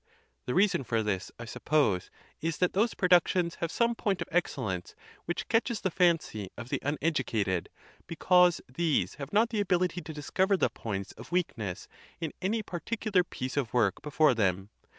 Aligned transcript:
The 0.47 0.55
reason 0.55 0.83
for 0.83 1.03
this, 1.03 1.31
I 1.37 1.45
suppose, 1.45 2.09
is 2.39 2.57
that 2.57 2.73
those 2.73 2.95
productions 2.95 3.57
have 3.61 3.69
some 3.71 3.93
point 3.93 4.19
of 4.19 4.27
excellence 4.31 4.95
which 5.25 5.47
catches 5.47 5.81
the 5.81 5.91
fancy 5.91 6.49
of 6.57 6.69
the 6.69 6.79
uneducated, 6.81 7.69
because 8.07 8.61
these 8.67 9.13
have 9.21 9.31
not 9.31 9.49
the 9.51 9.59
ability 9.61 10.01
to 10.01 10.11
discover 10.11 10.57
the 10.57 10.71
points 10.71 11.11
of 11.11 11.31
weakness 11.31 11.87
in 12.19 12.33
any 12.41 12.63
particular 12.63 13.23
piece 13.23 13.55
of 13.57 13.75
work 13.75 14.01
before 14.01 14.33
them. 14.33 14.69